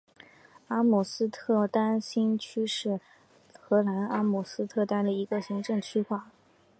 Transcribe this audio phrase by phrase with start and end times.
[0.69, 2.99] 阿姆斯特丹新西区是
[3.59, 6.31] 荷兰阿姆斯特丹的一个行政区划。